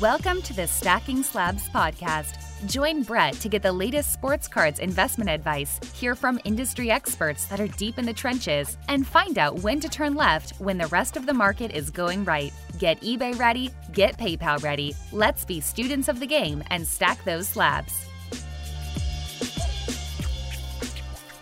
[0.00, 2.36] Welcome to the Stacking Slabs podcast.
[2.68, 7.58] Join Brett to get the latest sports cards investment advice, hear from industry experts that
[7.58, 11.16] are deep in the trenches, and find out when to turn left when the rest
[11.16, 12.52] of the market is going right.
[12.78, 14.94] Get eBay ready, get PayPal ready.
[15.12, 18.07] Let's be students of the game and stack those slabs.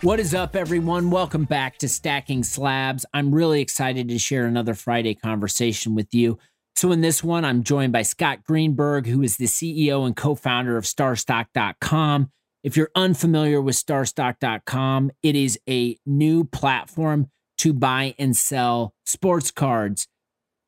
[0.06, 1.10] What is up, everyone?
[1.10, 3.04] Welcome back to Stacking Slabs.
[3.12, 6.38] I'm really excited to share another Friday conversation with you.
[6.76, 10.36] So, in this one, I'm joined by Scott Greenberg, who is the CEO and co
[10.36, 12.30] founder of StarStock.com.
[12.62, 19.50] If you're unfamiliar with StarStock.com, it is a new platform to buy and sell sports
[19.50, 20.06] cards.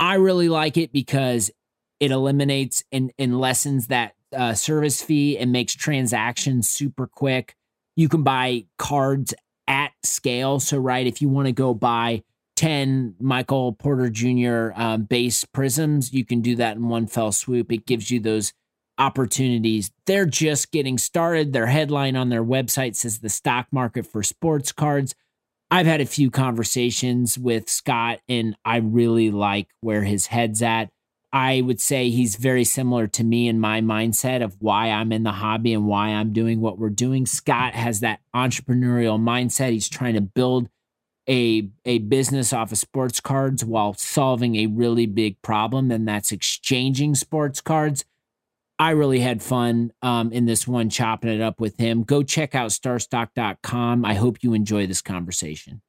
[0.01, 1.53] I really like it because
[2.01, 7.55] it eliminates and, and lessens that uh, service fee and makes transactions super quick.
[7.99, 9.35] You can buy cards
[9.67, 10.61] at scale.
[10.61, 12.23] So, right, if you want to go buy
[12.55, 14.71] 10 Michael Porter Jr.
[14.75, 16.13] Um, base prisms.
[16.13, 17.73] You can do that in one fell swoop.
[17.73, 18.53] It gives you those
[18.99, 19.91] opportunities.
[20.07, 21.53] They're just getting started.
[21.53, 25.17] Their headline on their website says the stock market for sports cards.
[25.73, 30.91] I've had a few conversations with Scott, and I really like where his head's at.
[31.33, 35.25] I would say he's very similar to me in my mindset of why I'm in
[35.25, 37.27] the hobby and why I'm doing what we're doing.
[37.27, 39.73] Scott has that entrepreneurial mindset.
[39.73, 40.71] He's trying to build
[41.29, 46.33] a a business off of sports cards while solving a really big problem, and that's
[46.33, 48.05] exchanging sports cards.
[48.79, 52.05] I really had fun um, in this one chopping it up with him.
[52.05, 54.05] Go check out starstock.com.
[54.05, 55.83] I hope you enjoy this conversation.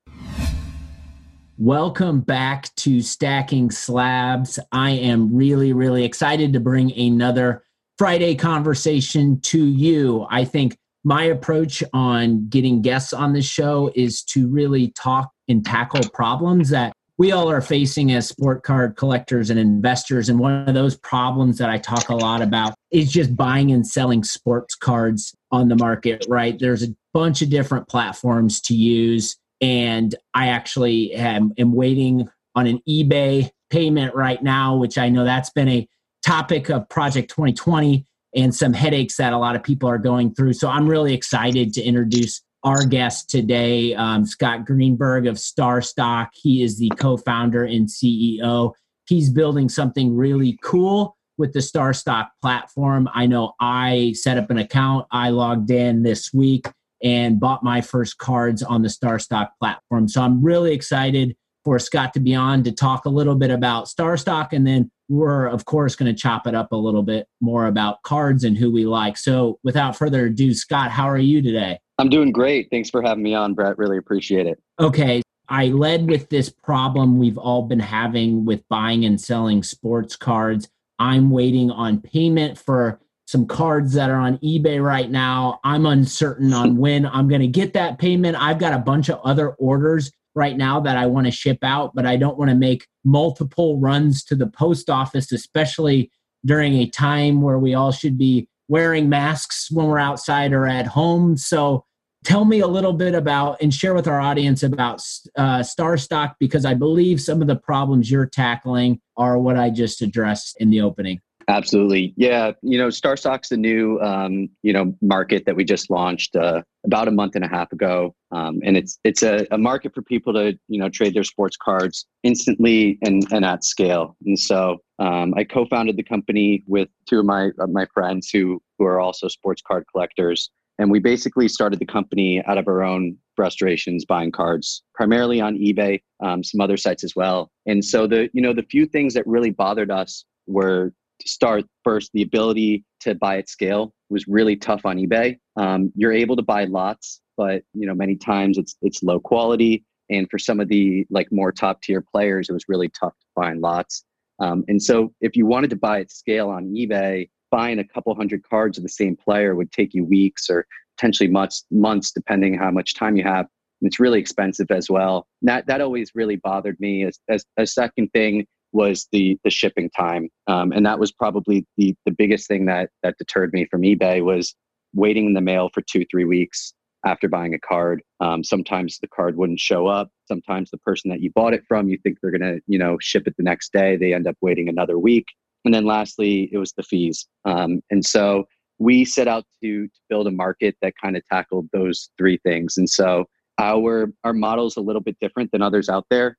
[1.62, 4.60] Welcome back to Stacking Slabs.
[4.72, 7.66] I am really, really excited to bring another
[7.98, 10.26] Friday conversation to you.
[10.30, 15.66] I think my approach on getting guests on the show is to really talk and
[15.66, 20.30] tackle problems that we all are facing as sport card collectors and investors.
[20.30, 23.86] And one of those problems that I talk a lot about is just buying and
[23.86, 26.58] selling sports cards on the market, right?
[26.58, 29.36] There's a bunch of different platforms to use.
[29.62, 35.24] And I actually am, am waiting on an eBay payment right now, which I know
[35.24, 35.88] that's been a
[36.26, 38.06] topic of Project 2020
[38.36, 40.54] and some headaches that a lot of people are going through.
[40.54, 46.30] So I'm really excited to introduce our guest today, um, Scott Greenberg of StarStock.
[46.34, 48.74] He is the co founder and CEO.
[49.08, 53.10] He's building something really cool with the StarStock platform.
[53.14, 56.68] I know I set up an account, I logged in this week
[57.04, 60.08] and bought my first cards on the StarStock platform.
[60.08, 63.86] So I'm really excited for Scott to be on to talk a little bit about
[63.86, 67.66] StarStock and then we're of course going to chop it up a little bit more
[67.66, 69.18] about cards and who we like.
[69.18, 71.80] So without further ado, Scott, how are you today?
[71.98, 72.70] I'm doing great.
[72.72, 73.78] Thanks for having me on, Brett.
[73.78, 74.62] Really appreciate it.
[74.80, 75.22] Okay.
[75.50, 80.70] I led with this problem we've all been having with buying and selling sports cards.
[81.00, 85.60] I'm waiting on payment for some cards that are on eBay right now.
[85.64, 88.36] I'm uncertain on when I'm going to get that payment.
[88.36, 91.94] I've got a bunch of other orders right now that I want to ship out,
[91.94, 96.12] but I don't want to make multiple runs to the post office, especially
[96.44, 100.88] during a time where we all should be wearing masks when we're outside or at
[100.88, 101.38] home.
[101.38, 101.86] So,
[102.24, 105.02] tell me a little bit about and share with our audience about
[105.38, 110.02] uh, StarStock because I believe some of the problems you're tackling are what I just
[110.02, 111.22] addressed in the opening.
[111.50, 112.14] Absolutely.
[112.16, 112.52] Yeah.
[112.62, 117.08] You know, StarStock's the new, um, you know, market that we just launched uh, about
[117.08, 118.14] a month and a half ago.
[118.32, 121.58] Um, and it's, it's a, a, market for people to, you know, trade their sports
[121.58, 124.16] cards instantly and, and at scale.
[124.28, 128.86] And so um, I co-founded the company with two of my, my friends who, who
[128.86, 130.52] are also sports card collectors.
[130.78, 135.58] And we basically started the company out of our own frustrations buying cards, primarily on
[135.58, 137.50] eBay, um, some other sites as well.
[137.66, 141.66] And so the, you know, the few things that really bothered us were to start
[141.84, 145.38] first the ability to buy at scale was really tough on ebay.
[145.56, 149.86] Um, you're able to buy lots but you know many times it's it's low quality.
[150.12, 153.26] And for some of the like more top tier players it was really tough to
[153.34, 154.04] find lots.
[154.40, 158.14] Um, and so if you wanted to buy at scale on ebay buying a couple
[158.14, 160.68] hundred cards of the same player would take you weeks or
[160.98, 163.48] potentially months months depending how much time you have.
[163.82, 165.26] And it's really expensive as well.
[165.42, 167.06] That that always really bothered me.
[167.06, 171.66] As, as a second thing was the the shipping time, um, and that was probably
[171.78, 174.56] the the biggest thing that that deterred me from eBay was
[174.94, 176.74] waiting in the mail for two three weeks
[177.06, 178.02] after buying a card.
[178.20, 180.10] Um, sometimes the card wouldn't show up.
[180.28, 183.28] Sometimes the person that you bought it from, you think they're gonna you know ship
[183.28, 183.98] it the next day.
[183.98, 185.26] They end up waiting another week.
[185.66, 187.28] And then lastly, it was the fees.
[187.46, 188.46] Um, and so
[188.80, 192.78] we set out to, to build a market that kind of tackled those three things.
[192.78, 193.26] And so
[193.60, 196.38] our our model is a little bit different than others out there.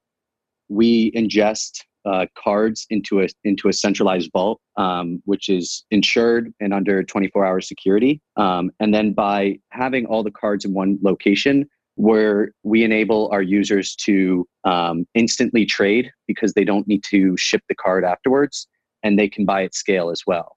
[0.68, 6.72] We ingest uh, cards into a into a centralized vault, um, which is insured and
[6.72, 8.20] under 24 hour security.
[8.36, 13.42] Um, and then by having all the cards in one location, where we enable our
[13.42, 18.66] users to um, instantly trade because they don't need to ship the card afterwards,
[19.02, 20.56] and they can buy at scale as well.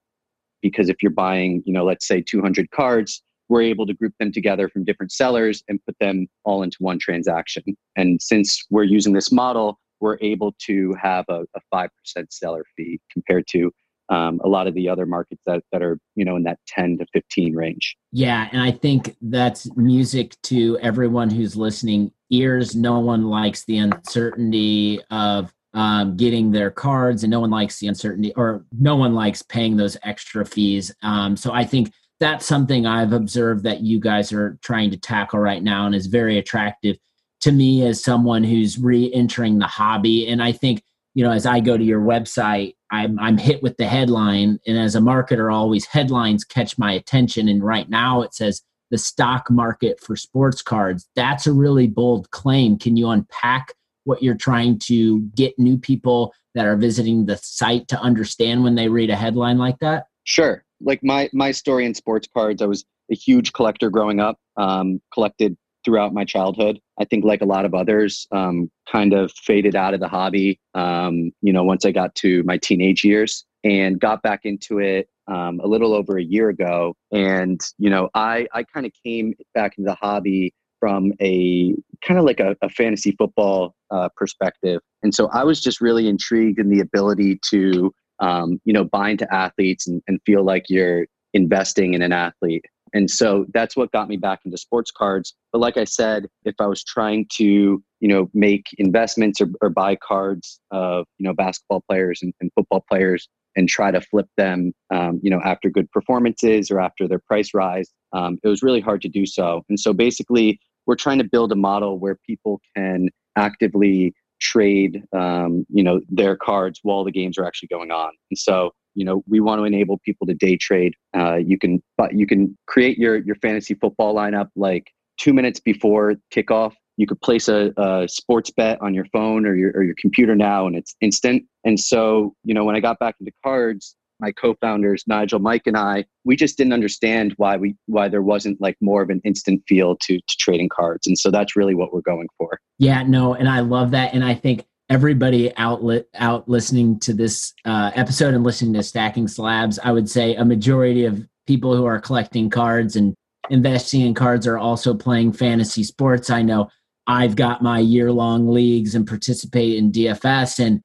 [0.62, 4.32] Because if you're buying, you know, let's say 200 cards, we're able to group them
[4.32, 7.62] together from different sellers and put them all into one transaction.
[7.96, 11.88] And since we're using this model, we're able to have a, a 5%
[12.28, 13.72] seller fee compared to
[14.10, 16.98] um, a lot of the other markets that, that are you know in that 10
[16.98, 17.96] to 15 range.
[18.12, 22.12] Yeah and i think that's music to everyone who's listening.
[22.30, 27.78] Ears no one likes the uncertainty of um, getting their cards and no one likes
[27.80, 30.94] the uncertainty or no one likes paying those extra fees.
[31.02, 31.90] Um, so i think
[32.20, 36.06] that's something i've observed that you guys are trying to tackle right now and is
[36.08, 36.96] very attractive
[37.44, 40.26] to me as someone who's re-entering the hobby.
[40.26, 40.82] And i think
[41.14, 44.58] you know as i go to your website i'm i'm hit with the headline.
[44.66, 47.48] And as a marketer always headlines catch my attention.
[47.48, 51.08] And right now it says the stock market for sports cards.
[51.16, 52.78] That's a really bold claim.
[52.78, 53.74] Can you unpack
[54.04, 58.74] what you're trying to get new people that are visiting the site to understand when
[58.74, 60.06] they read a headline like that?
[60.24, 60.64] Sure.
[60.80, 65.00] Like my my story in sports cards i was a huge collector growing up um,
[65.12, 66.78] collected throughout my childhood.
[66.98, 70.60] I think, like a lot of others, um, kind of faded out of the hobby.
[70.74, 75.08] Um, you know, once I got to my teenage years and got back into it
[75.26, 76.94] um, a little over a year ago.
[77.12, 81.74] And you know, I I kind of came back into the hobby from a
[82.06, 86.08] kind of like a, a fantasy football uh, perspective, and so I was just really
[86.08, 90.64] intrigued in the ability to um, you know bind to athletes and, and feel like
[90.68, 95.34] you're investing in an athlete and so that's what got me back into sports cards.
[95.52, 99.68] But like I said, if I was trying to, you know, make investments or, or
[99.68, 104.28] buy cards of, you know, basketball players and, and football players and try to flip
[104.36, 108.62] them, um, you know, after good performances or after their price rise, um, it was
[108.62, 109.62] really hard to do so.
[109.68, 114.14] And so basically, we're trying to build a model where people can actively
[114.44, 118.12] trade, um, you know, their cards while the games are actually going on.
[118.30, 120.94] And so you know we want to enable people to day trade.
[121.16, 124.86] Uh, you can but you can create your your fantasy football lineup like
[125.18, 126.74] two minutes before kickoff.
[126.96, 130.36] You could place a, a, sports bet on your phone or your, or your computer
[130.36, 131.42] now and it's instant.
[131.64, 135.76] And so you know when i got back into cards my co-founders nigel mike and
[135.76, 139.62] i we just didn't understand why we why there wasn't like more of an instant
[139.66, 143.34] feel to to trading cards and so that's really what we're going for yeah no
[143.34, 145.82] and i love that and i think everybody out
[146.14, 150.44] out listening to this uh, episode and listening to Stacking Slabs, I would say a
[150.44, 153.14] majority of people who are collecting cards and
[153.50, 156.30] investing in cards are also playing fantasy sports.
[156.30, 156.68] I know
[157.06, 160.80] I've got my year long leagues and participate in DFS, and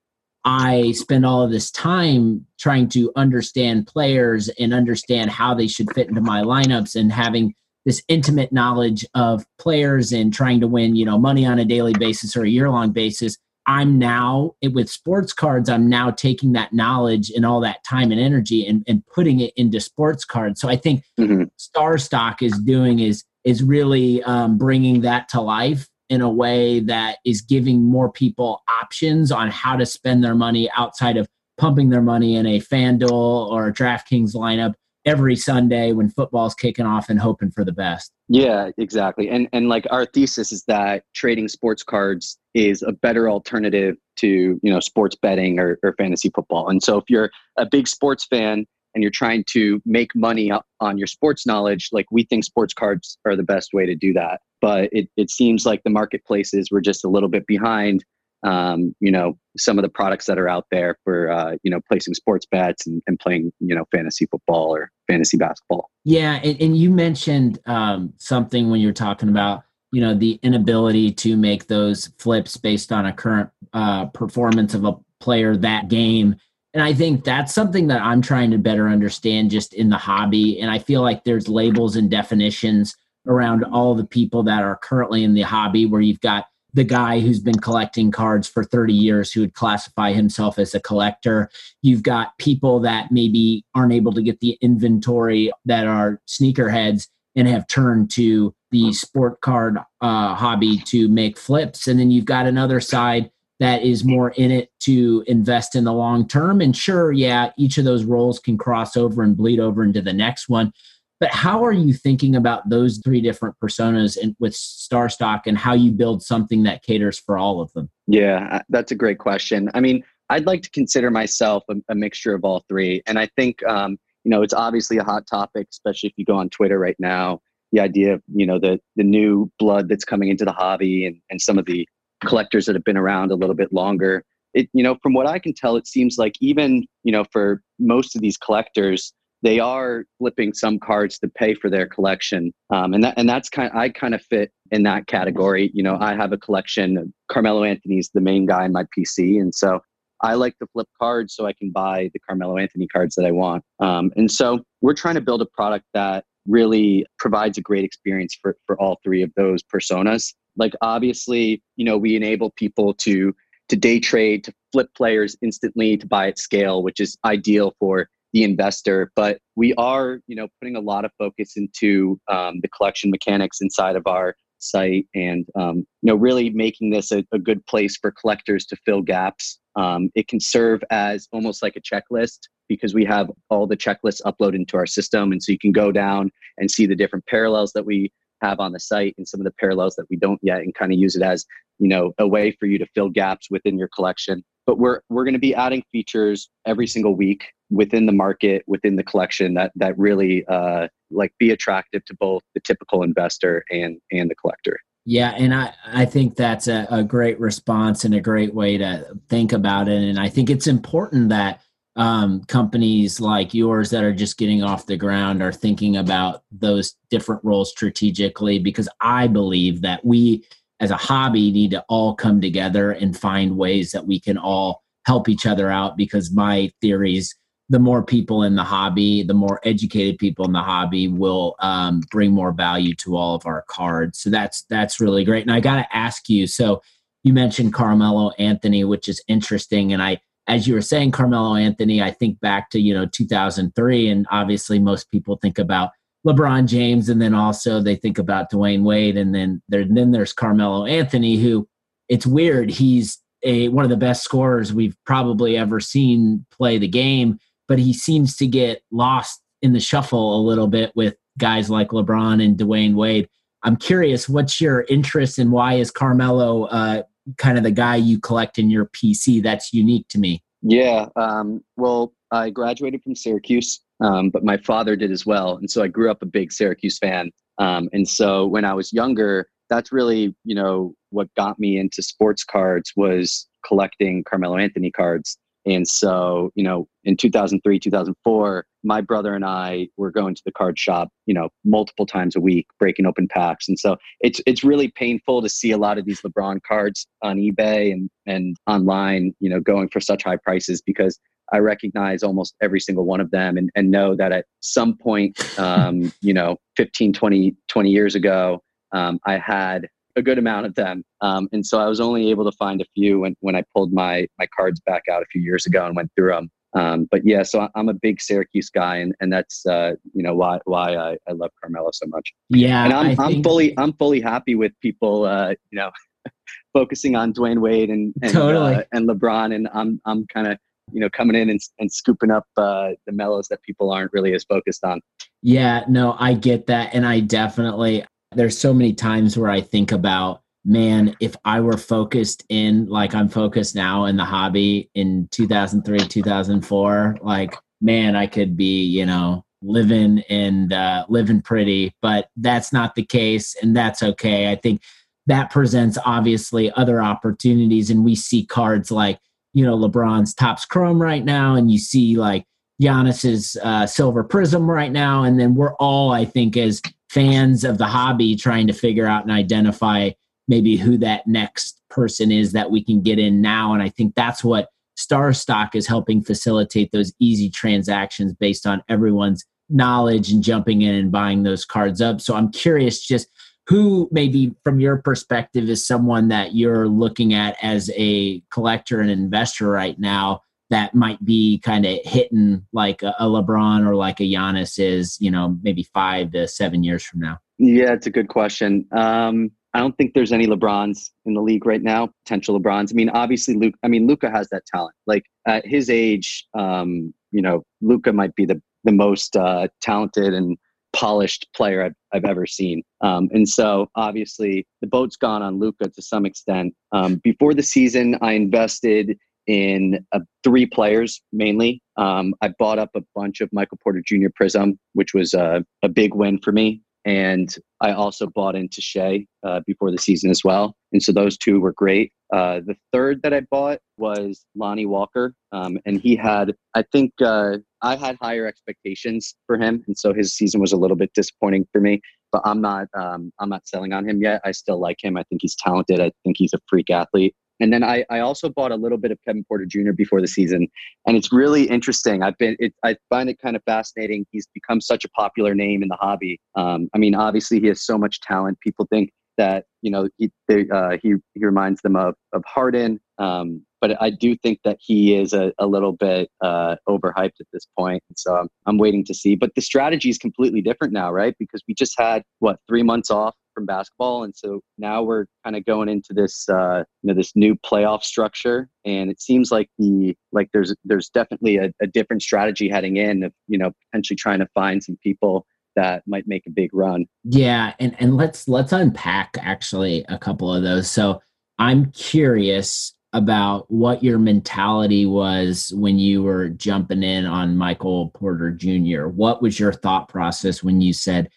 [0.50, 5.94] I spend all of this time trying to understand players and understand how they should
[5.94, 7.54] fit into my lineups and having
[7.86, 11.94] this intimate knowledge of players and trying to win, you know, money on a daily
[11.94, 13.38] basis or a year long basis
[13.70, 18.20] I'm now with sports cards, I'm now taking that knowledge and all that time and
[18.20, 20.60] energy and, and putting it into sports cards.
[20.60, 21.44] So I think mm-hmm.
[21.60, 27.18] StarStock is doing is is really um, bringing that to life in a way that
[27.26, 32.02] is giving more people options on how to spend their money outside of pumping their
[32.02, 34.74] money in a FanDuel or a DraftKings lineup
[35.06, 38.12] every Sunday when football's kicking off and hoping for the best.
[38.28, 39.30] Yeah, exactly.
[39.30, 44.60] And and like our thesis is that trading sports cards is a better alternative to,
[44.62, 46.70] you know, sports betting or, or fantasy football.
[46.70, 50.98] And so if you're a big sports fan and you're trying to make money on
[50.98, 54.42] your sports knowledge, like we think sports cards are the best way to do that.
[54.62, 58.04] But it, it seems like the marketplaces were just a little bit behind
[58.44, 61.80] um, you know some of the products that are out there for uh, you know
[61.90, 65.90] placing sports bets and, and, playing you know fantasy football or fantasy basketball.
[66.06, 70.40] Yeah and, and you mentioned um, something when you were talking about you know the
[70.42, 75.90] inability to make those flips based on a current uh, performance of a player that
[75.90, 76.36] game.
[76.74, 80.62] And i think that's something that i'm trying to better understand just in the hobby.
[80.62, 82.96] And i feel like there's labels and definitions
[83.30, 87.20] around all the people that are currently in the hobby where you've got the guy
[87.20, 91.50] who's been collecting cards for 30 years who would classify himself as a collector.
[91.82, 97.48] You've got people that maybe aren't able to get the inventory that are sneakerheads and
[97.48, 101.88] have turned to the sport card uh, hobby to make flips.
[101.88, 105.94] And then you've got another side that is more in it to invest in the
[105.94, 106.62] long term.
[106.62, 110.14] And sure, yeah, each of those roles can cross over and bleed over into the
[110.14, 110.72] next one.
[111.20, 115.74] But how are you thinking about those three different personas and with StarStock and how
[115.74, 117.90] you build something that caters for all of them?
[118.08, 119.70] Yeah, uh, that's a great question.
[119.74, 123.02] I mean, I'd like to consider myself a, a mixture of all three.
[123.06, 126.36] And I think, um, you know, it's obviously a hot topic, especially if you go
[126.36, 127.42] on Twitter right now.
[127.72, 131.18] The idea of, you know, the, the new blood that's coming into the hobby and,
[131.30, 131.88] and some of the
[132.24, 134.24] collectors that have been around a little bit longer.
[134.54, 137.62] It, you know, from what I can tell, it seems like even, you know, for
[137.78, 142.52] most of these collectors, they are flipping some cards to pay for their collection.
[142.70, 145.72] Um, and that and that's kind of, i kind of fit in that category.
[145.74, 149.54] You know i have a collection carmelo anthony's the main guy in my pc and
[149.54, 149.80] so
[150.22, 153.32] i like to flip cards so i can buy the carmelo anthony cards that i
[153.32, 153.64] want.
[153.80, 158.36] Um, and so we're trying to build a product that really provides a great experience
[158.42, 160.34] for, for all three of those personas.
[160.58, 163.34] Like obviously you know we enable people to
[163.70, 168.10] to day trade to flip players instantly to buy at scale which is ideal for
[168.34, 172.70] the investor but we are you know putting a lot of focus into um, the
[172.70, 177.40] collection mechanics inside of our site and um, you know really making this a, a,
[177.40, 179.60] good place for collectors to fill gaps.
[179.76, 184.22] Um, it can serve as almost like a checklist because we have all the checklists
[184.24, 185.32] uploaded into our system.
[185.32, 188.72] And so you can go down and see the different parallels that we have on
[188.72, 191.16] the site and some of the parallels that we don't yet and kind of use
[191.16, 191.46] it as
[191.78, 195.24] you know a way for you to fill gaps within your collection but we're we're
[195.24, 199.72] going to be adding features every single week within the market within the collection that
[199.76, 204.80] that really uh, like be attractive to both the typical investor and and the collector.
[205.06, 209.08] Yeah and i i think that's a, a great response and a great way to
[209.28, 211.62] think about it and i think it's important that
[211.96, 216.96] um, companies like yours that are just getting off the ground are thinking about those
[217.10, 220.46] different roles strategically because I believe that we
[220.80, 224.82] as a hobby need to all come together and find ways that we can all
[225.06, 227.36] help each other out because my theories
[227.72, 232.02] the more people in the hobby the more educated people in the hobby will um,
[232.12, 235.60] bring more value to all of our cards so that's that's really great and i
[235.60, 236.82] got to ask you so
[237.24, 240.20] you mentioned carmelo anthony which is interesting and i
[240.50, 244.10] as you were saying, Carmelo Anthony, I think back to, you know, 2003.
[244.10, 245.92] And obviously, most people think about
[246.28, 249.18] LeBron James and then also they think about Dwyane Wade.
[249.18, 251.68] And then, there, then there's Carmelo Anthony, who
[252.10, 252.70] it's weird.
[252.70, 257.80] He's a, one of the best scorers we've probably ever seen play the game, but
[257.80, 262.44] he seems to get lost in the shuffle a little bit with guys like LeBron
[262.44, 263.30] and Dwyane Wade.
[263.64, 267.04] I'm curious, what's your interest and why is Carmelo uh,
[267.38, 270.44] kind of the guy you collect in your PC that's unique to me?
[270.62, 271.08] Yeah.
[271.16, 275.58] Um, well, I graduated from Syracuse, um, but my father did as well.
[275.58, 277.32] And so I grew up a big Syracuse fan.
[277.58, 282.02] Um, and so when I was younger, that's really, you know, what got me into
[282.02, 285.38] sports cards was collecting Carmelo Anthony cards.
[285.66, 290.54] And so, you know, in 2003, 2004, my brother and I were going to the
[290.54, 293.68] card shop, you know, multiple times a week, breaking open packs.
[293.68, 297.38] And so it's it's really painful to see a lot of these LeBron cards on
[297.38, 301.20] eBay and and online, you know, going for such high prices because
[301.52, 305.38] I recognize almost every single one of them and, and know that at some point,
[305.60, 310.76] um, you know, 15, 20, 20 years ago, um, I had a good amount of
[310.76, 311.04] them.
[311.22, 313.94] Um, and so I was only able to find a few when, when I pulled
[313.94, 316.50] my, my cards back out a few years ago and went through them.
[316.76, 320.36] Um, but yeah, so I'm a big Syracuse guy, and, and that's uh, you know
[320.36, 322.32] why why I, I love Carmelo so much.
[322.50, 325.90] Yeah, and I'm, I'm fully I'm fully happy with people uh, you know
[326.74, 328.76] focusing on Dwyane Wade and and, totally.
[328.76, 330.60] uh, and LeBron, and I'm I'm kind of
[330.92, 334.34] you know coming in and, and scooping up uh, the Melos that people aren't really
[334.34, 335.02] as focused on.
[335.42, 338.06] Yeah, no, I get that, and I definitely
[338.36, 343.16] there's so many times where I think about, man, if I were focused in like
[343.16, 349.06] I'm focused now in the hobby in 2003, 2004, like, man, I could be, you
[349.06, 353.56] know, living and uh, living pretty, but that's not the case.
[353.62, 354.52] And that's okay.
[354.52, 354.82] I think
[355.28, 357.90] that presents obviously other opportunities.
[357.90, 359.20] And we see cards like,
[359.60, 362.46] you know, LeBron's Topps Chrome right now, and you see like
[362.82, 365.24] Giannis's uh, Silver Prism right now.
[365.24, 369.24] And then we're all, I think, as fans of the hobby trying to figure out
[369.24, 370.12] and identify
[370.48, 373.74] maybe who that next person is that we can get in now.
[373.74, 379.44] And I think that's what StarStock is helping facilitate those easy transactions based on everyone's
[379.70, 382.22] knowledge and jumping in and buying those cards up.
[382.22, 383.28] So I'm curious just
[383.70, 389.12] who maybe from your perspective is someone that you're looking at as a collector and
[389.12, 394.24] investor right now that might be kind of hitting like a, LeBron or like a
[394.24, 397.38] Giannis is, you know, maybe five to seven years from now?
[397.60, 398.88] Yeah, it's a good question.
[398.92, 402.92] Um, I don't think there's any LeBrons in the league right now, potential LeBrons.
[402.92, 403.76] I mean, obviously, Luke.
[403.84, 404.96] I mean, Luka has that talent.
[405.06, 410.34] Like at his age, um, you know, Luka might be the the most uh, talented
[410.34, 410.58] and
[410.94, 412.84] polished player I've, I've ever seen.
[413.02, 416.74] Um, and so obviously the boat's gone on Luka to some extent.
[416.92, 421.82] Um, before the season, I invested in uh, three players mainly.
[421.98, 424.28] Um, I bought up a bunch of Michael Porter Jr.
[424.36, 425.64] Prism, which was a
[425.94, 426.82] big win for me.
[427.06, 430.76] And I also bought into Shai uh, before the season as well.
[430.92, 432.12] And so those two were great.
[432.32, 435.34] Uh, the third that I bought was Lonnie Walker.
[435.52, 439.84] Um, and he had, I think, uh, I had higher expectations for him.
[439.88, 442.02] And so his season was a little bit disappointing for me.
[442.32, 444.42] But I'm not, um, I'm not selling on him yet.
[444.46, 445.18] I still like him.
[445.18, 446.00] I think he's talented.
[446.00, 447.36] I think he's a freak athlete.
[447.60, 449.92] And then I, I also bought a little bit of Kevin Porter Jr.
[449.92, 450.68] before the season,
[451.06, 452.24] and it's really interesting.
[452.24, 454.26] I've been it, I find it kind of fascinating.
[454.32, 456.40] He's become such a popular name in the hobby.
[456.56, 458.60] Um, I mean, obviously he has so much talent.
[458.62, 463.00] People think that you know he they, uh, he he reminds them of of Harden.
[463.18, 467.48] Um, but I do think that he is a, a little bit uh, overhyped at
[467.54, 468.04] this point.
[468.16, 469.36] So I'm, I'm waiting to see.
[469.36, 471.36] But the strategy is completely different now, right?
[471.40, 475.56] Because we just had what three months off from basketball, and so now we're kind
[475.56, 479.70] of going into this uh, you know this new playoff structure, and it seems like
[479.78, 484.18] the like there's there's definitely a, a different strategy heading in of you know potentially
[484.18, 485.46] trying to find some people
[485.76, 487.06] that might make a big run.
[487.24, 490.90] Yeah, and and let's let's unpack actually a couple of those.
[490.90, 491.22] So
[491.58, 498.52] I'm curious about what your mentality was when you were jumping in on Michael Porter
[498.52, 499.08] Jr.
[499.08, 501.30] What was your thought process when you said,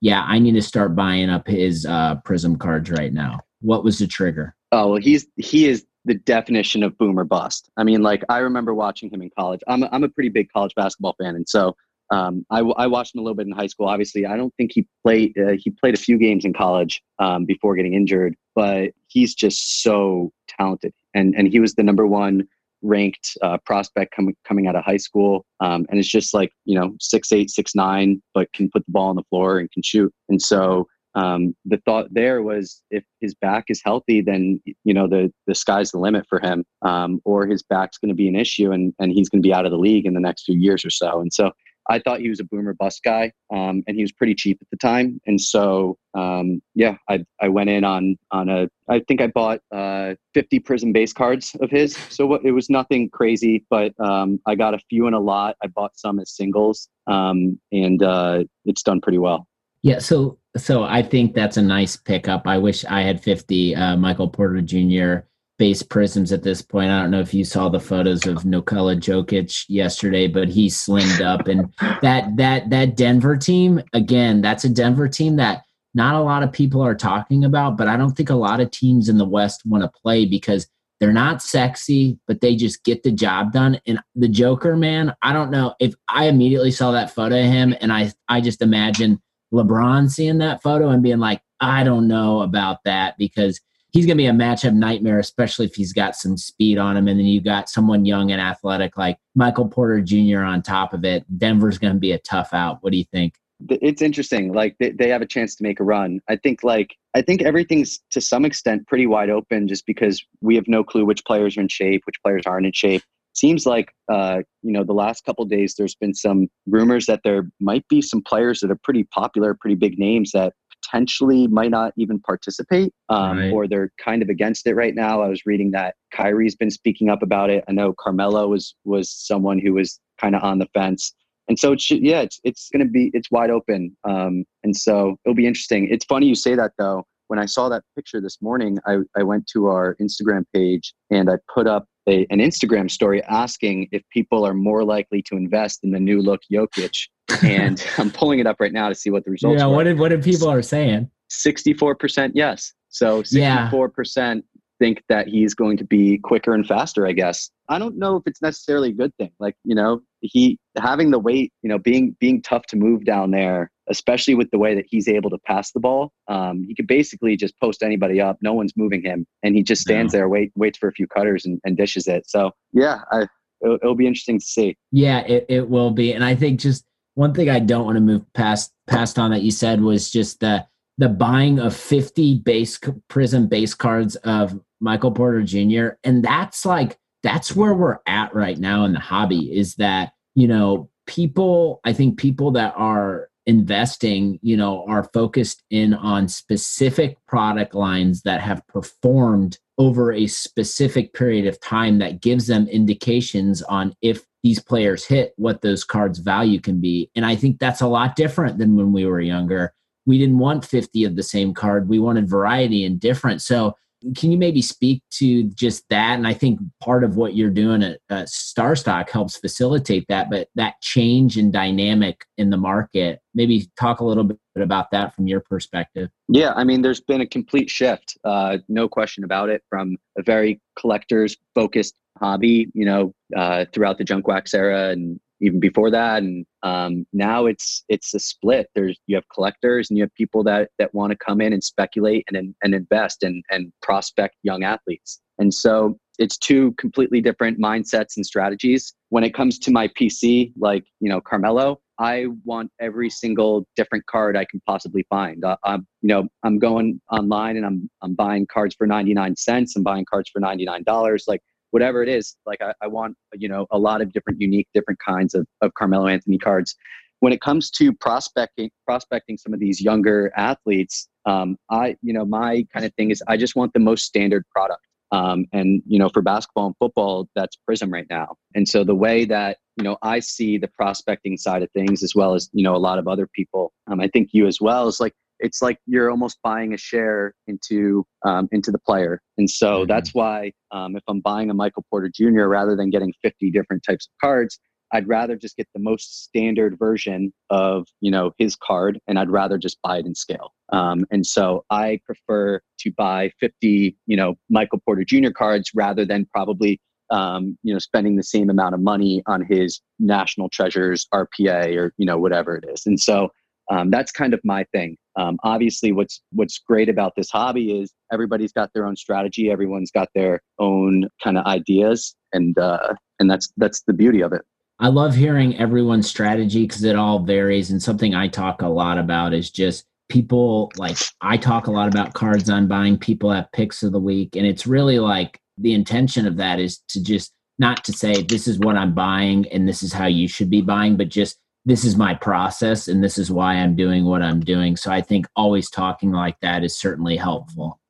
[0.00, 3.40] "Yeah, I need to start buying up his uh, Prism cards right now"?
[3.60, 4.54] What was the trigger?
[4.72, 7.70] Oh, well, he's he is the definition of boomer bust.
[7.76, 9.60] I mean, like I remember watching him in college.
[9.68, 11.76] I'm a, I'm a pretty big college basketball fan, and so
[12.10, 13.86] um, I, I, watched him a little bit in high school.
[13.86, 15.36] Obviously, I don't think he played.
[15.38, 19.82] Uh, he played a few games in college um, before getting injured, but he's just
[19.82, 20.94] so talented.
[21.14, 22.46] And and he was the number one
[22.82, 25.44] ranked uh, prospect coming coming out of high school.
[25.60, 28.92] Um, and it's just like you know six eight six nine, but can put the
[28.92, 30.12] ball on the floor and can shoot.
[30.28, 35.08] And so um, the thought there was if his back is healthy, then you know
[35.08, 38.36] the the sky's the limit for him, um, or his back's going to be an
[38.36, 40.56] issue, and and he's going to be out of the league in the next few
[40.56, 41.20] years or so.
[41.20, 41.52] And so
[41.88, 44.68] I thought he was a boomer bust guy, um, and he was pretty cheap at
[44.70, 45.20] the time.
[45.26, 48.68] And so, um, yeah, I I went in on on a.
[48.88, 51.96] I think I bought uh, 50 prism base cards of his.
[52.10, 55.56] So it was nothing crazy, but um, I got a few in a lot.
[55.62, 59.46] I bought some as singles, um, and uh, it's done pretty well.
[59.82, 62.46] Yeah, so so I think that's a nice pickup.
[62.46, 66.90] I wish I had 50 uh, Michael Porter Jr base prisms at this point.
[66.90, 71.20] I don't know if you saw the photos of Nikola Jokic yesterday, but he slimmed
[71.20, 76.20] up and that that that Denver team, again, that's a Denver team that not a
[76.20, 79.18] lot of people are talking about, but I don't think a lot of teams in
[79.18, 80.68] the West want to play because
[81.00, 83.80] they're not sexy, but they just get the job done.
[83.86, 87.74] And the Joker, man, I don't know if I immediately saw that photo of him
[87.80, 89.20] and I I just imagine
[89.52, 93.60] LeBron seeing that photo and being like, I don't know about that because
[93.92, 97.08] he's going to be a matchup nightmare, especially if he's got some speed on him.
[97.08, 100.40] And then you got someone young and athletic like Michael Porter Jr.
[100.40, 101.24] on top of it.
[101.38, 102.78] Denver's going to be a tough out.
[102.82, 103.34] What do you think?
[103.70, 104.52] It's interesting.
[104.52, 106.20] Like they, they have a chance to make a run.
[106.28, 110.54] I think like I think everything's to some extent pretty wide open just because we
[110.54, 113.02] have no clue which players are in shape, which players aren't in shape.
[113.34, 117.50] Seems like uh, you know the last couple days there's been some rumors that there
[117.60, 121.92] might be some players that are pretty popular, pretty big names that potentially might not
[121.96, 123.52] even participate um, right.
[123.52, 125.22] or they're kind of against it right now.
[125.22, 127.64] I was reading that Kyrie's been speaking up about it.
[127.68, 131.14] I know Carmelo was was someone who was kind of on the fence.
[131.48, 135.16] And so, it's, yeah, it's it's going to be it's wide open, um, and so
[135.24, 135.88] it'll be interesting.
[135.90, 137.04] It's funny you say that though.
[137.28, 141.28] When I saw that picture this morning, I, I went to our Instagram page and
[141.30, 145.80] I put up a, an Instagram story asking if people are more likely to invest
[145.84, 147.08] in the new look Jokic
[147.42, 149.60] and I'm pulling it up right now to see what the results.
[149.60, 149.76] Yeah, were.
[149.76, 151.10] what did what did people are saying?
[151.28, 152.72] Sixty-four percent yes.
[152.88, 154.44] So sixty-four percent
[154.78, 157.06] think that he's going to be quicker and faster.
[157.06, 159.30] I guess I don't know if it's necessarily a good thing.
[159.38, 163.30] Like you know, he having the weight, you know, being being tough to move down
[163.30, 166.12] there, especially with the way that he's able to pass the ball.
[166.28, 168.38] Um, he could basically just post anybody up.
[168.40, 170.20] No one's moving him, and he just stands no.
[170.20, 172.28] there, wait, waits for a few cutters, and, and dishes it.
[172.28, 173.26] So yeah, I,
[173.62, 174.76] it'll, it'll, be interesting to see.
[174.92, 176.84] Yeah, it, it will be, and I think just
[177.18, 180.38] one thing I don't want to move past past on that you said was just
[180.38, 180.64] the
[180.98, 182.78] the buying of 50 base
[183.08, 185.96] prism base cards of Michael Porter Jr.
[186.04, 190.46] And that's like that's where we're at right now in the hobby is that, you
[190.46, 197.16] know, people, I think people that are investing, you know, are focused in on specific
[197.26, 203.62] product lines that have performed over a specific period of time that gives them indications
[203.62, 207.10] on if these players hit, what those cards' value can be.
[207.14, 209.74] And I think that's a lot different than when we were younger.
[210.06, 213.42] We didn't want 50 of the same card, we wanted variety and different.
[213.42, 213.74] So,
[214.16, 216.16] can you maybe speak to just that?
[216.16, 220.48] And I think part of what you're doing at uh, StarStock helps facilitate that, but
[220.54, 225.26] that change in dynamic in the market, maybe talk a little bit about that from
[225.26, 226.10] your perspective.
[226.28, 230.22] Yeah, I mean, there's been a complete shift, uh, no question about it, from a
[230.22, 235.90] very collectors focused hobby, you know, uh, throughout the junk wax era and even before
[235.90, 236.22] that.
[236.22, 238.68] And um, now it's it's a split.
[238.74, 241.62] There's you have collectors and you have people that that want to come in and
[241.62, 245.20] speculate and and invest and and prospect young athletes.
[245.38, 248.94] And so it's two completely different mindsets and strategies.
[249.10, 254.04] When it comes to my pc like you know carmelo i want every single different
[254.06, 255.44] card i can possibly find.
[255.44, 259.76] Uh, i'm you know i'm going online and i'm i'm buying cards for 99 cents
[259.76, 263.48] i'm buying cards for 99 dollars like whatever it is like I, I, want you
[263.48, 266.74] know a lot of different unique different kinds of, of carmelo anthony cards.
[267.20, 272.24] When it comes to prospecting prospecting some of these younger athletes um, i you know
[272.24, 275.98] my kind of thing is i just want the most standard product um, and you
[275.98, 279.84] know for basketball and football that's prism right now and so the way that you
[279.84, 282.98] know i see the prospecting side of things as well as you know a lot
[282.98, 286.36] of other people um, i think you as well is like it's like you're almost
[286.42, 289.88] buying a share into um, into the player and so mm-hmm.
[289.88, 293.82] that's why um, if i'm buying a michael porter jr rather than getting 50 different
[293.82, 294.58] types of cards
[294.92, 299.30] i'd rather just get the most standard version of you know his card and i'd
[299.30, 304.16] rather just buy it in scale um, and so i prefer to buy 50 you
[304.16, 308.74] know michael porter jr cards rather than probably um, you know spending the same amount
[308.74, 313.30] of money on his national treasures rpa or you know whatever it is and so
[313.70, 314.96] um, that's kind of my thing.
[315.16, 319.50] Um, obviously, what's what's great about this hobby is everybody's got their own strategy.
[319.50, 324.32] Everyone's got their own kind of ideas, and uh, and that's that's the beauty of
[324.32, 324.42] it.
[324.80, 327.70] I love hearing everyone's strategy because it all varies.
[327.70, 331.88] And something I talk a lot about is just people like I talk a lot
[331.88, 332.96] about cards on buying.
[332.96, 336.78] People have picks of the week, and it's really like the intention of that is
[336.88, 340.28] to just not to say this is what I'm buying and this is how you
[340.28, 344.04] should be buying, but just this is my process and this is why I'm doing
[344.04, 344.76] what I'm doing.
[344.76, 347.80] So I think always talking like that is certainly helpful.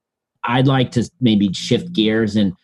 [0.43, 2.55] I'd like to maybe shift gears and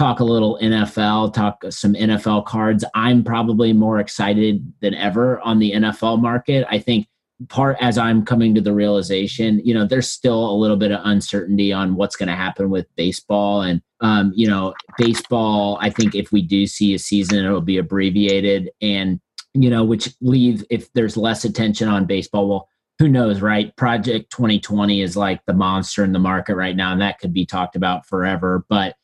[0.00, 2.86] talk a little NFL, talk some NFL cards.
[2.94, 6.66] I'm probably more excited than ever on the NFL market.
[6.70, 7.06] I think
[7.50, 11.00] part as I'm coming to the realization, you know, there's still a little bit of
[11.04, 13.60] uncertainty on what's going to happen with baseball.
[13.60, 17.76] And, um, you know, baseball, I think if we do see a season, it'll be
[17.76, 18.70] abbreviated.
[18.80, 19.20] And
[19.52, 22.48] you know, which leave if there's less attention on baseball.
[22.48, 23.74] Well, who knows, right?
[23.76, 27.44] Project 2020 is like the monster in the market right now, and that could be
[27.44, 28.64] talked about forever.
[28.68, 28.94] But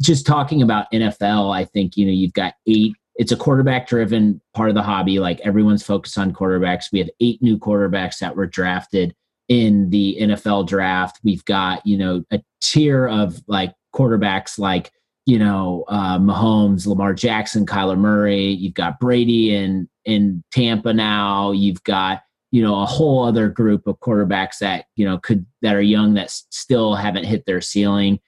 [0.00, 4.40] just talking about NFL, I think, you know, you've got eight, it's a quarterback driven
[4.54, 5.18] part of the hobby.
[5.18, 6.92] Like everyone's focused on quarterbacks.
[6.92, 9.14] We have eight new quarterbacks that were drafted
[9.48, 11.20] in the NFL draft.
[11.22, 14.90] We've got, you know, a tier of like quarterbacks like
[15.26, 18.48] you know, uh, Mahomes, Lamar Jackson, Kyler Murray.
[18.48, 21.52] You've got Brady in in Tampa now.
[21.52, 25.74] You've got you know a whole other group of quarterbacks that you know could that
[25.74, 28.20] are young that still haven't hit their ceiling.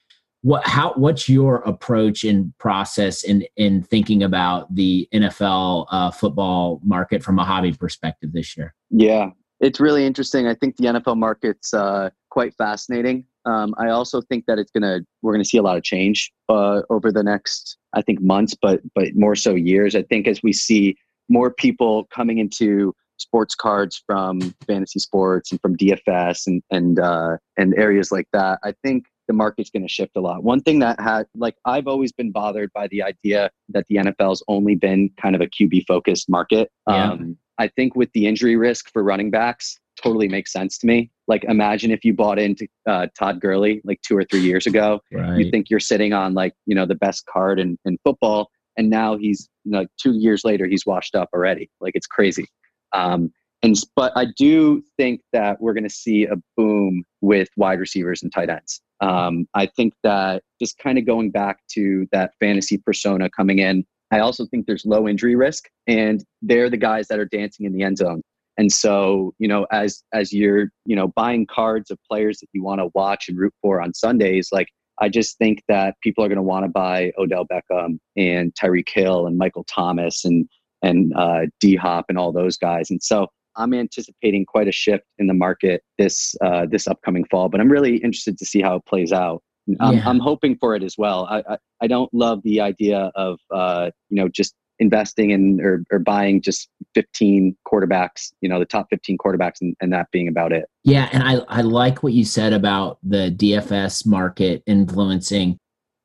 [0.42, 6.80] What how what's your approach and process in in thinking about the NFL uh, football
[6.84, 8.74] market from a hobby perspective this year?
[8.90, 10.46] Yeah, it's really interesting.
[10.46, 13.24] I think the NFL market's uh, quite fascinating.
[13.44, 16.82] Um, I also think that it's gonna we're gonna see a lot of change uh,
[16.90, 19.96] over the next I think months, but but more so years.
[19.96, 20.96] I think as we see
[21.28, 27.38] more people coming into sports cards from fantasy sports and from DFS and and uh,
[27.56, 30.42] and areas like that, I think the market's going to shift a lot.
[30.42, 34.42] One thing that had like I've always been bothered by the idea that the NFL's
[34.48, 36.70] only been kind of a QB focused market.
[36.88, 37.12] Yeah.
[37.12, 41.10] Um, I think with the injury risk for running backs, totally makes sense to me.
[41.26, 45.00] Like, imagine if you bought into uh, Todd Gurley like two or three years ago.
[45.10, 45.38] Right.
[45.38, 48.90] You think you're sitting on like you know the best card in, in football, and
[48.90, 51.70] now he's like two years later he's washed up already.
[51.80, 52.46] Like it's crazy.
[52.92, 57.80] Um, and but I do think that we're going to see a boom with wide
[57.80, 58.80] receivers and tight ends.
[59.00, 63.84] Um, I think that just kind of going back to that fantasy persona coming in.
[64.10, 67.72] I also think there's low injury risk, and they're the guys that are dancing in
[67.72, 68.22] the end zone.
[68.58, 72.62] And so, you know, as as you're, you know, buying cards of players that you
[72.62, 76.28] want to watch and root for on Sundays, like I just think that people are
[76.28, 80.48] going to want to buy Odell Beckham and Tyreek Hill and Michael Thomas and
[80.82, 82.90] and uh, D Hop and all those guys.
[82.90, 87.48] And so I'm anticipating quite a shift in the market this uh, this upcoming fall.
[87.48, 89.42] But I'm really interested to see how it plays out.
[89.80, 90.08] I'm, yeah.
[90.08, 91.26] I'm hoping for it as well.
[91.28, 95.84] I, I, I don't love the idea of uh, you know just investing in or,
[95.90, 100.28] or buying just 15 quarterbacks, you know, the top 15 quarterbacks and, and that being
[100.28, 100.66] about it.
[100.84, 101.08] Yeah.
[101.12, 105.58] And I, I like what you said about the DFS market influencing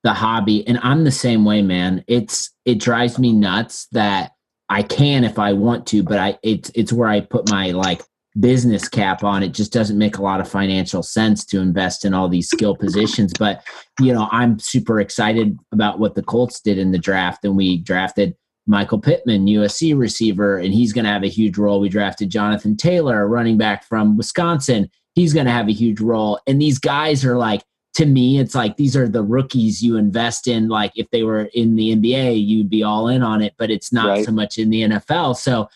[0.03, 0.65] the hobby.
[0.67, 2.03] And I'm the same way, man.
[2.07, 4.31] It's, it drives me nuts that
[4.71, 8.01] I can if I want to, but I, it's, it's where I put my like
[8.39, 12.13] business cap on it just doesn't make a lot of financial sense to invest in
[12.13, 13.61] all these skill positions but
[13.99, 17.79] you know i'm super excited about what the colts did in the draft and we
[17.79, 18.33] drafted
[18.67, 21.79] Michael Pittman, USC receiver, and he's going to have a huge role.
[21.79, 24.89] We drafted Jonathan Taylor, running back from Wisconsin.
[25.15, 26.39] He's going to have a huge role.
[26.47, 30.47] And these guys are like, to me, it's like these are the rookies you invest
[30.47, 30.69] in.
[30.69, 33.91] Like if they were in the NBA, you'd be all in on it, but it's
[33.91, 34.25] not right.
[34.25, 35.35] so much in the NFL.
[35.37, 35.69] So,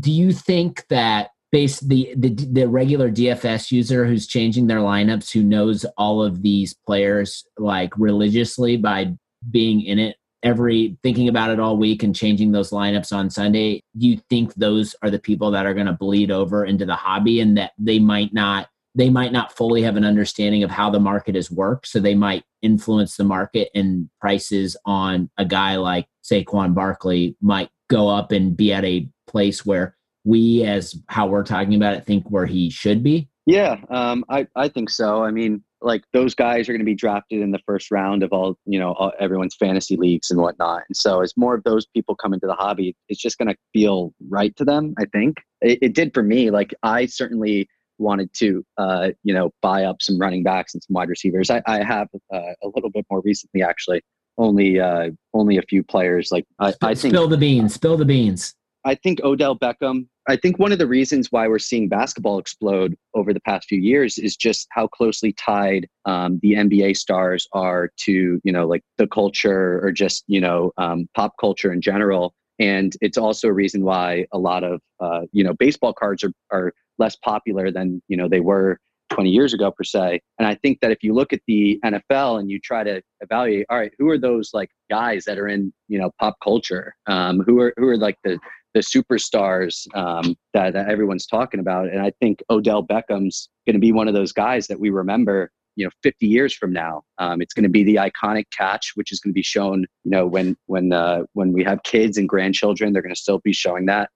[0.00, 5.32] do you think that based the, the the regular DFS user who's changing their lineups,
[5.32, 9.12] who knows all of these players like religiously by
[9.50, 13.82] being in it every thinking about it all week and changing those lineups on Sunday,
[13.94, 17.40] you think those are the people that are going to bleed over into the hobby
[17.40, 20.98] and that they might not they might not fully have an understanding of how the
[20.98, 21.86] market has worked.
[21.86, 27.68] So they might influence the market and prices on a guy like Saquon Barkley might
[27.88, 32.06] go up and be at a place where we, as how we're talking about it,
[32.06, 33.28] think where he should be.
[33.44, 35.22] Yeah, um, I, I think so.
[35.22, 38.32] I mean, like those guys are going to be drafted in the first round of
[38.32, 41.86] all you know all, everyone's fantasy leagues and whatnot and so as more of those
[41.86, 45.36] people come into the hobby it's just going to feel right to them i think
[45.60, 50.02] it, it, did for me like i certainly wanted to uh, you know buy up
[50.02, 53.20] some running backs and some wide receivers i, I have uh, a little bit more
[53.22, 54.02] recently actually
[54.38, 58.04] only uh, only a few players like I, I think spill the beans spill the
[58.04, 58.54] beans
[58.86, 62.94] I think Odell Beckham, I think one of the reasons why we're seeing basketball explode
[63.14, 67.90] over the past few years is just how closely tied um, the NBA stars are
[68.04, 72.32] to, you know, like the culture or just, you know, um, pop culture in general.
[72.60, 76.32] And it's also a reason why a lot of, uh, you know, baseball cards are,
[76.52, 78.78] are less popular than, you know, they were
[79.10, 80.20] 20 years ago per se.
[80.38, 83.66] And I think that if you look at the NFL and you try to evaluate,
[83.70, 86.94] all right, who are those like guys that are in, you know, pop culture?
[87.06, 88.38] Um, who are, who are like the,
[88.74, 91.88] the superstars um, that, that everyone's talking about.
[91.88, 95.50] And I think Odell Beckham's going to be one of those guys that we remember
[95.76, 99.12] you know 50 years from now um, it's going to be the iconic catch which
[99.12, 102.28] is going to be shown you know when when uh, when we have kids and
[102.28, 104.08] grandchildren they're going to still be showing that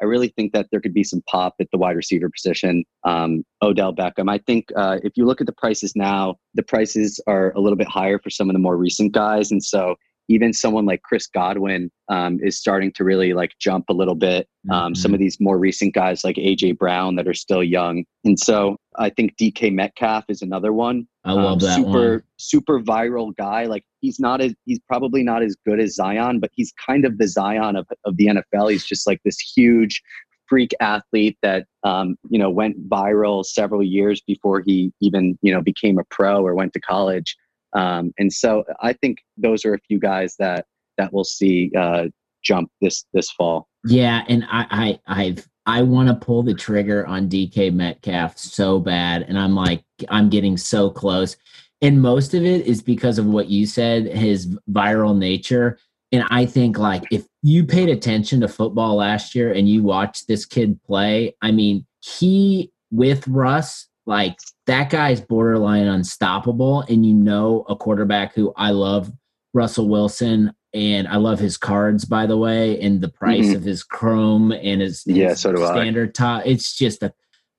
[0.00, 3.42] i really think that there could be some pop at the wide receiver position um,
[3.62, 7.52] odell beckham i think uh, if you look at the prices now the prices are
[7.54, 9.96] a little bit higher for some of the more recent guys and so
[10.28, 14.48] even someone like Chris Godwin um, is starting to really like jump a little bit.
[14.70, 14.94] Um, mm-hmm.
[14.94, 18.76] Some of these more recent guys like AJ Brown that are still young, and so
[18.98, 21.06] I think DK Metcalf is another one.
[21.26, 22.22] I love um, that super one.
[22.36, 23.64] super viral guy.
[23.64, 27.18] Like he's not as he's probably not as good as Zion, but he's kind of
[27.18, 28.70] the Zion of of the NFL.
[28.70, 30.02] He's just like this huge
[30.48, 35.60] freak athlete that um, you know went viral several years before he even you know
[35.60, 37.36] became a pro or went to college.
[37.72, 42.06] Um, and so I think those are a few guys that that we'll see uh,
[42.42, 43.68] jump this this fall.
[43.84, 48.78] Yeah, and I I I've I want to pull the trigger on DK Metcalf so
[48.78, 51.36] bad, and I'm like I'm getting so close.
[51.82, 55.78] And most of it is because of what you said, his viral nature.
[56.12, 60.26] And I think like if you paid attention to football last year and you watched
[60.26, 66.82] this kid play, I mean, he with Russ like that guy's borderline unstoppable.
[66.82, 69.12] And you know, a quarterback who I love,
[69.52, 73.56] Russell Wilson, and I love his cards, by the way, and the price mm-hmm.
[73.56, 76.12] of his Chrome and his, yeah, so do standard I.
[76.12, 76.42] top.
[76.44, 77.12] It's just a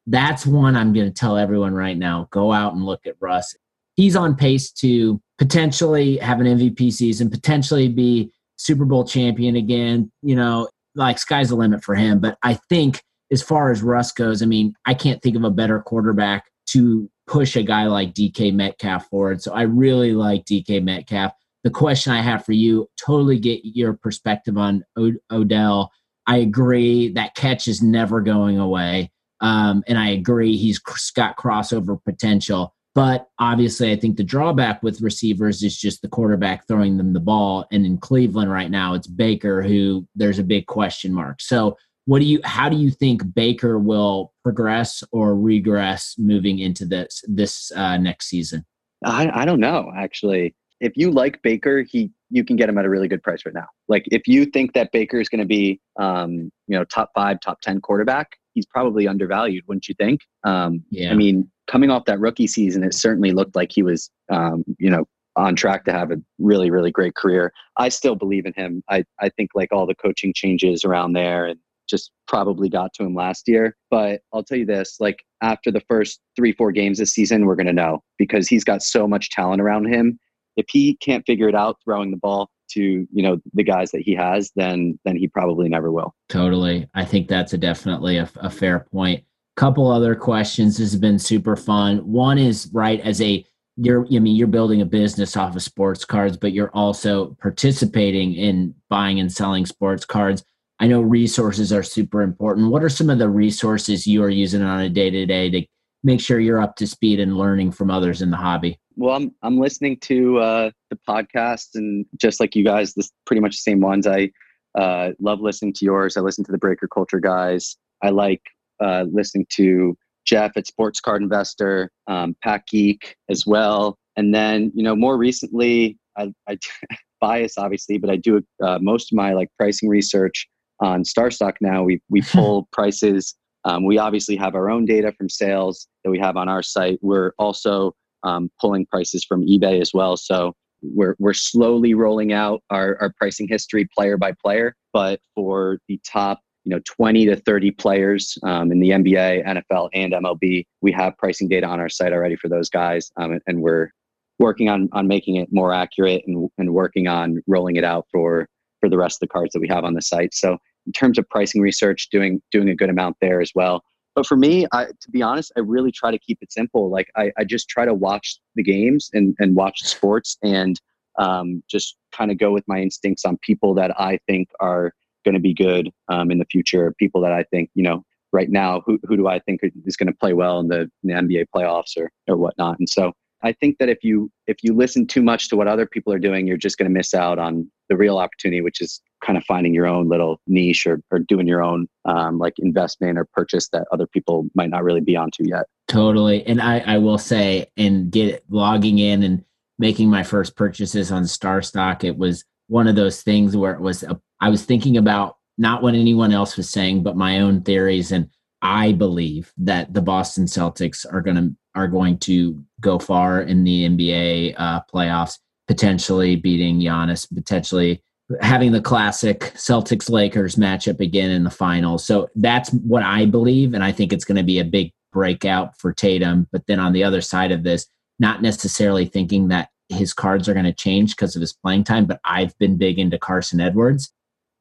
[0.05, 2.27] that's one I'm going to tell everyone right now.
[2.31, 3.55] Go out and look at Russ.
[3.95, 10.11] He's on pace to potentially have an MVP season, potentially be Super Bowl champion again.
[10.21, 12.19] You know, like sky's the limit for him.
[12.19, 13.01] But I think
[13.31, 17.09] as far as Russ goes, I mean, I can't think of a better quarterback to
[17.25, 19.41] push a guy like DK Metcalf forward.
[19.41, 21.33] So I really like DK Metcalf.
[21.67, 24.85] The question I have for you, totally get your perspective on
[25.29, 25.91] Odell.
[26.25, 29.11] I agree that catch is never going away.
[29.41, 30.79] Um, and I agree he's
[31.13, 32.73] got crossover potential.
[32.95, 37.19] But obviously, I think the drawback with receivers is just the quarterback throwing them the
[37.19, 37.65] ball.
[37.69, 41.41] And in Cleveland right now, it's Baker who there's a big question mark.
[41.41, 41.75] So
[42.05, 47.25] what do you how do you think Baker will progress or regress moving into this
[47.27, 48.65] this uh, next season?
[49.03, 50.55] I, I don't know actually.
[50.79, 53.55] If you like Baker, he you can get him at a really good price right
[53.55, 53.67] now.
[53.87, 57.39] Like if you think that Baker is going to be um, you know top five,
[57.39, 60.21] top ten quarterback, he's probably undervalued, wouldn't you think?
[60.43, 61.11] Um, yeah.
[61.11, 64.89] I mean, coming off that rookie season, it certainly looked like he was um, you
[64.89, 65.05] know
[65.37, 67.53] on track to have a really, really great career.
[67.77, 68.83] I still believe in him.
[68.89, 73.03] I, I think like all the coaching changes around there and just probably got to
[73.03, 73.77] him last year.
[73.89, 77.55] But I'll tell you this like after the first three, four games this season, we're
[77.55, 80.19] going to know because he's got so much talent around him.
[80.57, 84.01] If he can't figure it out throwing the ball to, you know, the guys that
[84.01, 86.13] he has, then then he probably never will.
[86.29, 86.87] Totally.
[86.93, 89.23] I think that's a definitely a, a fair point.
[89.55, 90.77] Couple other questions.
[90.77, 91.99] This has been super fun.
[91.99, 93.45] One is right as a
[93.77, 98.33] you're I mean you're building a business off of sports cards, but you're also participating
[98.33, 100.43] in buying and selling sports cards.
[100.79, 102.69] I know resources are super important.
[102.69, 105.65] What are some of the resources you are using on a day to day to
[106.07, 108.79] make sure you're up to speed and learning from others in the hobby?
[108.95, 113.41] Well, I'm I'm listening to uh, the podcasts and just like you guys, this pretty
[113.41, 114.07] much the same ones.
[114.07, 114.31] I
[114.75, 116.17] uh, love listening to yours.
[116.17, 117.77] I listen to the Breaker Culture guys.
[118.01, 118.41] I like
[118.79, 123.97] uh, listening to Geoff at Sports Card Investor, um, Pack Geek as well.
[124.15, 126.57] And then, you know, more recently, I, I
[127.21, 130.47] bias obviously, but I do uh, most of my like pricing research
[130.79, 131.83] on StarStock now.
[131.83, 133.35] We we pull prices.
[133.65, 136.99] Um, we obviously have our own data from sales that we have on our site.
[137.01, 137.93] We're also
[138.23, 140.17] um, pulling prices from eBay as well.
[140.17, 144.75] So we're we're slowly rolling out our, our pricing history player by player.
[144.93, 149.89] But for the top you know 20 to 30 players um, in the NBA, NFL,
[149.93, 150.65] and MLB.
[150.81, 153.91] We have pricing data on our site already for those guys, um, and, and, we're
[154.37, 158.49] working on on making it more accurate and, and working on rolling it out for
[158.81, 160.33] for the rest of the cards that we have on the site.
[160.33, 163.81] So in terms of pricing research, doing doing a good amount there as well.
[164.17, 166.89] But for me, I, to be honest, I really try to keep it simple.
[166.89, 170.81] Like I, I just try to watch the games and, and watch sports and
[171.19, 174.91] um, just kind of go with my instincts on people that I think are
[175.23, 176.95] going to be good um, in the future.
[176.97, 178.03] People that I think, you know,
[178.33, 181.03] right now, who, who do I think is going to play well in the, in
[181.03, 182.79] the NBA playoffs or, or whatnot.
[182.79, 185.85] And so I think that if you if you listen too much to what other
[185.85, 189.01] people are doing, you're just going to miss out on the real opportunity, which is
[189.23, 193.17] kind of finding your own little niche or, or doing your own um, like investment
[193.17, 195.65] or purchase that other people might not really be onto yet.
[195.87, 199.43] Totally, and I I will say, and get logging in and
[199.79, 204.03] making my first purchases on StarStock, it was one of those things where it was
[204.03, 208.11] a, I was thinking about not what anyone else was saying, but my own theories,
[208.11, 208.29] and
[208.61, 213.63] I believe that the Boston Celtics are going to are going to go far in
[213.63, 218.01] the NBA uh, playoffs, potentially beating Giannis, potentially
[218.41, 222.05] having the classic Celtics Lakers matchup again in the finals.
[222.05, 225.77] So that's what I believe, and I think it's going to be a big breakout
[225.79, 226.47] for Tatum.
[226.51, 227.87] But then on the other side of this,
[228.19, 232.05] not necessarily thinking that his cards are going to change because of his playing time,
[232.05, 234.11] but I've been big into Carson Edwards.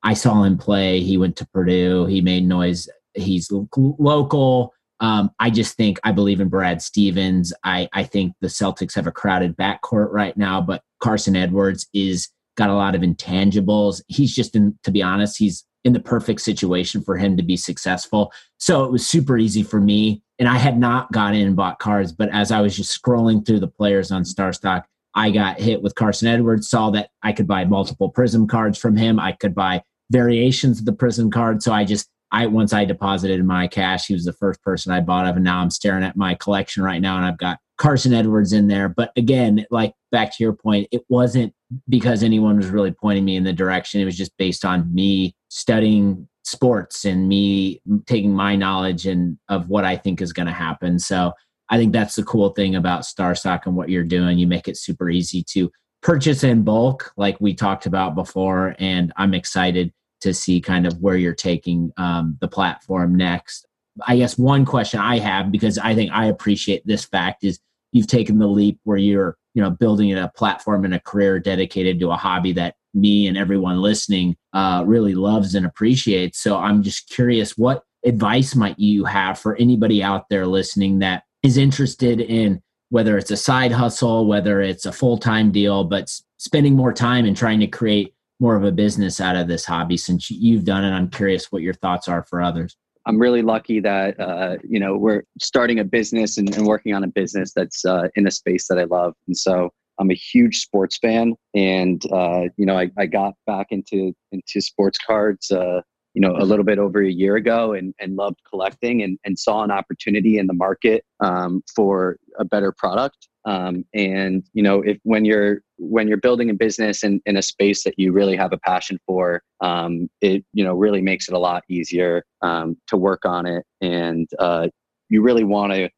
[0.02, 1.00] I saw him play.
[1.00, 2.07] He went to Purdue.
[2.07, 2.88] He made noise.
[3.14, 4.72] He's local.
[5.00, 7.52] Um, I just think I believe in Brad Stevens.
[7.64, 12.28] I, I think the Celtics have a crowded backcourt right now, but Carson Edwards is
[12.56, 14.02] got a lot of intangibles.
[14.09, 17.56] He's just in, to be honest, he's in the perfect situation for him to be
[17.56, 18.32] successful.
[18.59, 20.22] So it was super easy for me.
[20.38, 23.46] And I had not gone in and bought cards, but as I was just scrolling
[23.46, 27.46] through the players on StarStock, I got hit with Carson Edwards, saw that I could
[27.46, 29.20] buy multiple Prism cards from him.
[29.20, 31.62] I could buy variations of the Prism card.
[31.62, 35.01] So I just, I once I deposited my cash, he was the first person I
[35.01, 38.12] bought of, and now I'm staring at my collection right now, and I've got Carson
[38.12, 38.90] Edwards in there.
[38.90, 41.55] But again, like back to your point, it wasn't
[41.88, 44.03] because anyone was really pointing me in the direction.
[44.03, 49.70] It was just based on me studying sports and me taking my knowledge and of
[49.70, 50.99] what I think is going to happen.
[50.99, 51.33] So
[51.70, 54.38] I think that's the cool thing about StarStock and what you're doing.
[54.38, 55.72] You make it super easy to
[56.03, 58.77] purchase in bulk, like we talked about before.
[58.79, 59.90] And I'm excited
[60.26, 63.66] to see kind of where you're taking um, the platform next.
[64.06, 67.58] I guess one question I have, because I think I appreciate this fact, is
[67.92, 71.98] you've taken the leap where you're you know building a platform and a career dedicated
[71.98, 76.82] to a hobby that me and everyone listening uh, really loves and appreciates so i'm
[76.82, 82.20] just curious what advice might you have for anybody out there listening that is interested
[82.20, 87.24] in whether it's a side hustle whether it's a full-time deal but spending more time
[87.24, 90.85] and trying to create more of a business out of this hobby since you've done
[90.85, 94.81] it i'm curious what your thoughts are for others I'm really lucky that uh, you
[94.81, 98.33] know we're starting a business and, and working on a business that's uh, in a
[98.33, 101.35] space that I love, and so I'm a huge sports fan.
[101.54, 105.83] And uh, you know, I, I got back into into sports cards, uh,
[106.15, 109.38] you know, a little bit over a year ago, and and loved collecting, and and
[109.38, 113.29] saw an opportunity in the market um, for a better product.
[113.47, 117.42] Um, and you know, if when you're when you're building a business in, in a
[117.42, 121.35] space that you really have a passion for, um, it you know really makes it
[121.35, 124.67] a lot easier um, to work on it, and uh,
[125.09, 125.88] you really want to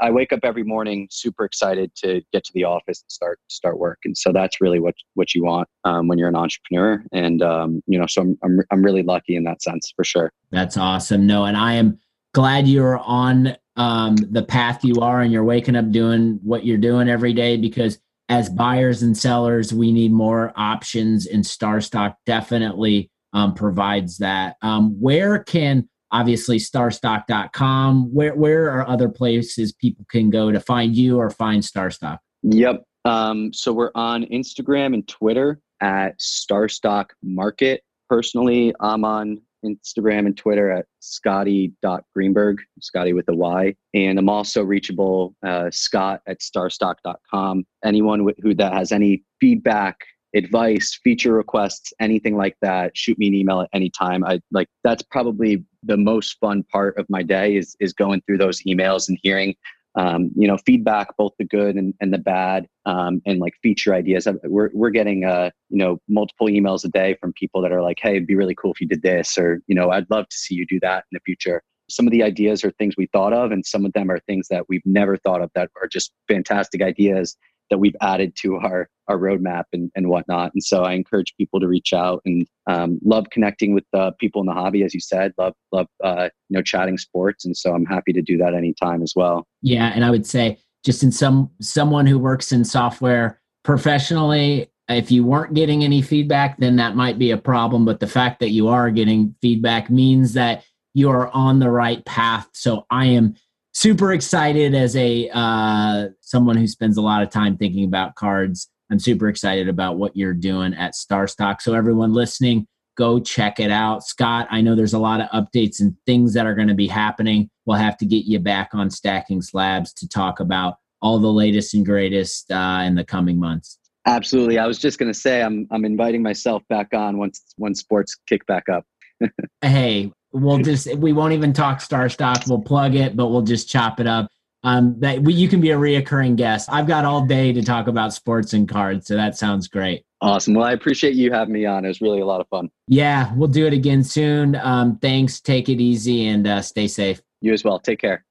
[0.00, 3.78] I wake up every morning super excited to get to the office and start start
[3.78, 7.04] work, and so that's really what what you want um, when you're an entrepreneur.
[7.12, 10.32] And um, you know, so I'm, I'm I'm really lucky in that sense for sure.
[10.50, 11.26] That's awesome.
[11.26, 11.98] No, and I am
[12.34, 16.78] glad you're on um, the path you are, and you're waking up doing what you're
[16.78, 17.98] doing every day because
[18.28, 24.56] as buyers and sellers, we need more options, and StarStock definitely um, provides that.
[24.62, 30.96] Um, where can obviously starstock.com where where are other places people can go to find
[30.96, 37.82] you or find starstock yep um, so we're on instagram and twitter at starstock market
[38.08, 44.62] personally i'm on instagram and twitter at scotty.greenberg scotty with a y and i'm also
[44.62, 49.98] reachable uh, scott at starstock.com anyone who that has any feedback
[50.36, 54.22] advice, feature requests, anything like that, shoot me an email at any time.
[54.24, 58.38] I like that's probably the most fun part of my day is is going through
[58.38, 59.54] those emails and hearing
[59.96, 63.94] um, you know feedback both the good and, and the bad um, and like feature
[63.94, 64.28] ideas.
[64.44, 67.98] We're, we're getting uh, you know multiple emails a day from people that are like
[68.00, 70.36] hey it'd be really cool if you did this or you know i'd love to
[70.36, 71.62] see you do that in the future.
[71.88, 74.48] Some of the ideas are things we thought of and some of them are things
[74.48, 77.36] that we've never thought of that are just fantastic ideas
[77.70, 80.52] that we've added to our our roadmap and, and whatnot.
[80.52, 84.40] And so I encourage people to reach out and um, love connecting with uh, people
[84.40, 85.32] in the hobby, as you said.
[85.38, 89.02] Love love uh, you know chatting sports, and so I'm happy to do that anytime
[89.02, 89.46] as well.
[89.62, 94.70] Yeah, and I would say just in some someone who works in software professionally.
[94.88, 97.84] If you weren't getting any feedback, then that might be a problem.
[97.84, 100.62] But the fact that you are getting feedback means that
[100.94, 102.48] you are on the right path.
[102.52, 103.34] So I am
[103.76, 108.70] super excited as a uh, someone who spends a lot of time thinking about cards.
[108.90, 111.60] I'm super excited about what you're doing at StarStock.
[111.60, 112.66] So everyone listening,
[112.96, 114.02] go check it out.
[114.02, 116.86] Scott, I know there's a lot of updates and things that are going to be
[116.86, 117.50] happening.
[117.66, 121.74] We'll have to get you back on Stacking Slabs to talk about all the latest
[121.74, 123.78] and greatest uh, in the coming months.
[124.06, 124.58] Absolutely.
[124.58, 128.16] I was just going to say I'm I'm inviting myself back on once once sports
[128.26, 128.86] kick back up.
[129.60, 132.48] hey, we'll just we won't even talk StarStock.
[132.48, 134.30] We'll plug it, but we'll just chop it up.
[134.62, 136.68] Um, that we, you can be a reoccurring guest.
[136.72, 140.04] I've got all day to talk about sports and cards, so that sounds great.
[140.20, 140.54] Awesome.
[140.54, 141.84] Well, I appreciate you having me on.
[141.84, 142.70] It was really a lot of fun.
[142.88, 144.56] Yeah, we'll do it again soon.
[144.56, 145.40] Um, thanks.
[145.40, 147.20] Take it easy and uh, stay safe.
[147.40, 147.78] You as well.
[147.78, 148.24] Take care.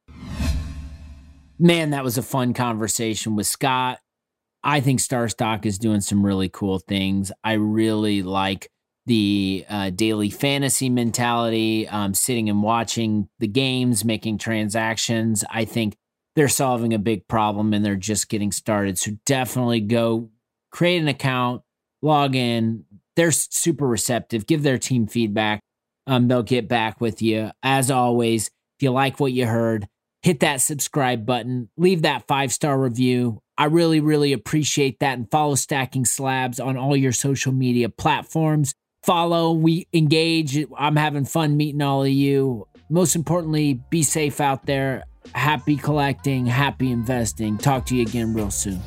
[1.58, 3.99] Man, that was a fun conversation with Scott.
[4.62, 7.32] I think StarStock is doing some really cool things.
[7.43, 8.68] I really like
[9.06, 15.43] the uh, daily fantasy mentality, um, sitting and watching the games, making transactions.
[15.49, 15.95] I think
[16.36, 18.97] they're solving a big problem and they're just getting started.
[18.97, 20.30] So definitely go
[20.72, 21.62] create an account,
[22.01, 22.86] log in.
[23.16, 24.45] They're super receptive.
[24.45, 25.62] Give their team feedback.
[26.08, 27.51] Um, they'll get back with you.
[27.64, 29.88] As always, if you like what you heard,
[30.22, 33.41] hit that subscribe button, leave that five star review.
[33.58, 35.18] I really, really appreciate that.
[35.18, 38.74] And follow Stacking Slabs on all your social media platforms
[39.06, 40.58] follow, we engage.
[40.78, 42.68] I'm having fun meeting all of you.
[42.89, 45.03] Most importantly, be safe out there.
[45.34, 47.58] Happy collecting, happy investing.
[47.58, 48.82] Talk to you again real soon.